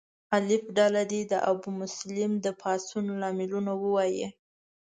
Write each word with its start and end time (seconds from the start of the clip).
الف 0.37 0.63
ډله 0.77 1.03
دې 1.11 1.21
د 1.31 1.33
ابومسلم 1.51 2.31
د 2.45 2.47
پاڅون 2.61 3.05
لاملونه 3.21 3.71
ووایي. 3.83 4.27